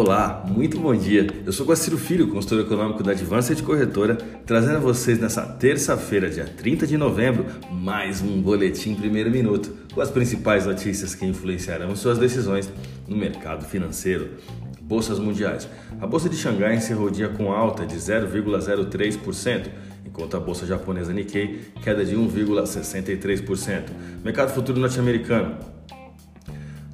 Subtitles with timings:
[0.00, 1.26] Olá, muito bom dia.
[1.44, 4.14] Eu sou Guaciro Filho, consultor econômico da Advanced Corretora,
[4.46, 10.00] trazendo a vocês nessa terça-feira, dia 30 de novembro, mais um boletim primeiro minuto, com
[10.00, 12.72] as principais notícias que influenciarão suas decisões
[13.08, 14.34] no mercado financeiro.
[14.80, 15.68] Bolsas mundiais.
[16.00, 19.66] A bolsa de Xangai encerrou o dia com alta de 0,03%,
[20.06, 23.82] enquanto a bolsa japonesa Nikkei queda de 1,63%.
[24.22, 25.77] Mercado futuro norte-americano.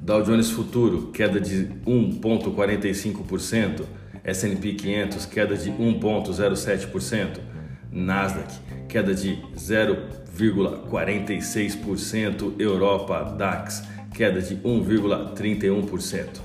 [0.05, 3.81] Dow Jones Futuro, queda de 1,45%,
[4.23, 7.39] S&P 500, queda de 1,07%,
[7.91, 8.53] Nasdaq,
[8.87, 13.81] queda de 0,46%, Europa DAX,
[14.13, 16.41] queda de 1,31%.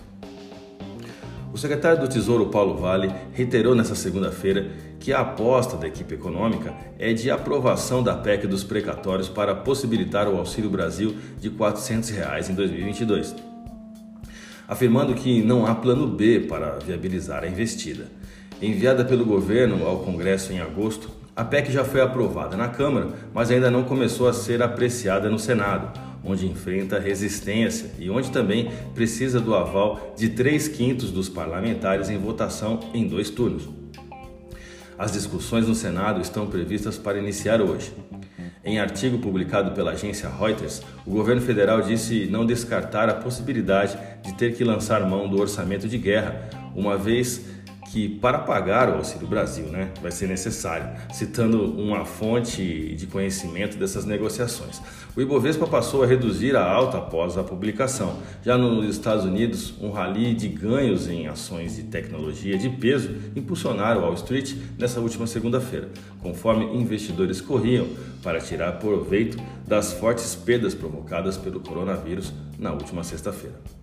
[1.53, 6.73] O secretário do Tesouro Paulo Vale reiterou nesta segunda-feira que a aposta da equipe econômica
[6.99, 12.49] é de aprovação da PEC dos precatórios para possibilitar o Auxílio Brasil de 400 reais
[12.49, 13.50] em 2022
[14.71, 18.07] afirmando que não há plano B para viabilizar a investida.
[18.63, 23.51] Enviada pelo governo ao Congresso em agosto, a PEC já foi aprovada na Câmara, mas
[23.51, 29.41] ainda não começou a ser apreciada no Senado, onde enfrenta resistência e onde também precisa
[29.41, 33.69] do aval de três quintos dos parlamentares em votação em dois turnos.
[34.97, 37.93] As discussões no Senado estão previstas para iniciar hoje.
[38.63, 44.35] Em artigo publicado pela agência Reuters, o governo federal disse não descartar a possibilidade de
[44.35, 47.43] ter que lançar mão do orçamento de guerra, uma vez
[47.91, 53.77] que para pagar o Auxílio Brasil né, vai ser necessário, citando uma fonte de conhecimento
[53.77, 54.81] dessas negociações.
[55.17, 58.19] O Ibovespa passou a reduzir a alta após a publicação.
[58.45, 64.03] Já nos Estados Unidos, um rally de ganhos em ações de tecnologia de peso impulsionaram
[64.03, 65.89] Wall Street nessa última segunda-feira,
[66.23, 67.89] conforme investidores corriam
[68.23, 73.80] para tirar proveito das fortes perdas provocadas pelo coronavírus na última sexta-feira.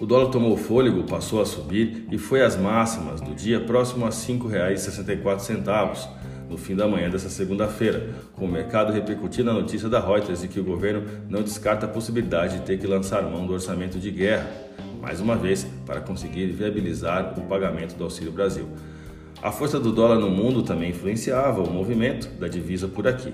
[0.00, 4.08] O dólar tomou fôlego, passou a subir e foi às máximas do dia próximo a
[4.08, 6.08] R$ 5,64
[6.48, 10.48] no fim da manhã dessa segunda-feira, com o mercado repercutindo a notícia da Reuters de
[10.48, 14.10] que o governo não descarta a possibilidade de ter que lançar mão do orçamento de
[14.10, 14.50] guerra,
[15.00, 18.68] mais uma vez para conseguir viabilizar o pagamento do Auxílio Brasil.
[19.42, 23.32] A força do dólar no mundo também influenciava o movimento da divisa por aqui.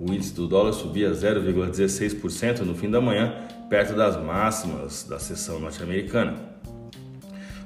[0.00, 3.34] O índice do dólar subia 0,16% no fim da manhã,
[3.68, 6.36] perto das máximas da sessão norte-americana.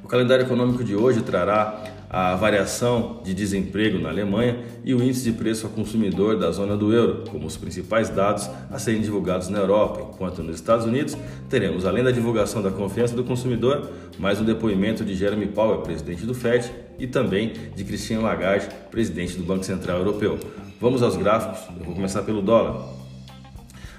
[0.02, 5.24] O calendário econômico de hoje trará a variação de desemprego na Alemanha e o índice
[5.24, 9.48] de preço ao consumidor da zona do euro, como os principais dados a serem divulgados
[9.48, 11.16] na Europa, enquanto nos Estados Unidos
[11.48, 16.26] teremos, além da divulgação da confiança do consumidor, mais um depoimento de Jeremy Powell, presidente
[16.26, 20.38] do FED, e também de Christine Lagarde, presidente do Banco Central Europeu.
[20.82, 22.82] Vamos aos gráficos, eu vou começar pelo dólar.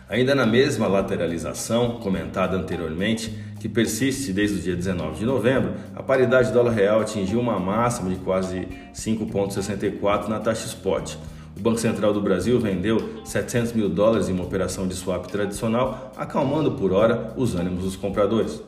[0.10, 6.04] Ainda na mesma lateralização comentada anteriormente, que persiste desde o dia 19 de novembro, a
[6.04, 11.16] paridade dólar-real atingiu uma máxima de quase 5,64 na taxa spot.
[11.56, 16.12] O Banco Central do Brasil vendeu 700 mil dólares em uma operação de swap tradicional,
[16.18, 18.62] acalmando por hora os ânimos dos compradores.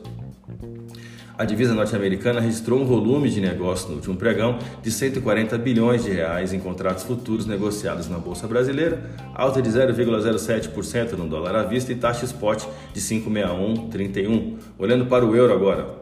[1.38, 6.10] A divisa norte-americana registrou um volume de negócio no último pregão de 140 bilhões de
[6.10, 9.02] reais em contratos futuros negociados na bolsa brasileira,
[9.34, 12.64] alta de 0,07% no dólar à vista e taxa spot
[12.94, 14.54] de 561,31.
[14.78, 16.00] Olhando para o euro agora,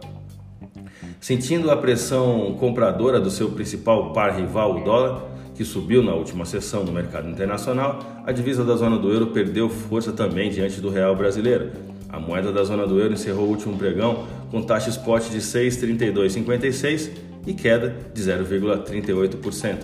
[1.25, 5.23] Sentindo a pressão compradora do seu principal par rival, o dólar,
[5.55, 9.71] que subiu na última sessão no mercado internacional, a divisa da zona do euro perdeu
[9.71, 11.71] força também diante do real brasileiro.
[12.11, 17.11] A moeda da zona do euro encerrou o último pregão com taxa spot de 6,3256
[17.45, 19.79] e queda de 0,38%.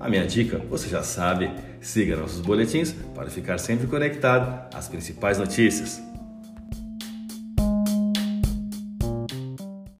[0.00, 1.48] A minha dica, você já sabe,
[1.80, 6.09] siga nossos boletins para ficar sempre conectado às principais notícias.